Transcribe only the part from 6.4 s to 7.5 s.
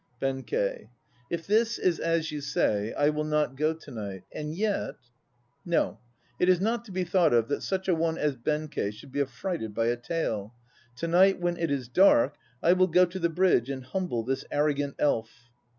is not to be thought of